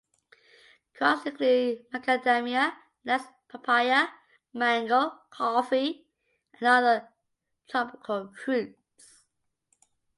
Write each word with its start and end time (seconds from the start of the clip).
Crops 0.95 1.27
include 1.27 1.85
macadamia 1.93 2.73
nuts, 3.05 3.25
papaya, 3.47 4.07
mango, 4.51 5.11
coffee, 5.29 6.07
and 6.55 6.67
other 6.67 7.07
tropical 7.67 8.33
fruits. 8.43 9.25